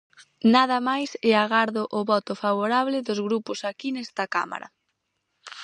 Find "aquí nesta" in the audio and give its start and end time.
3.69-4.23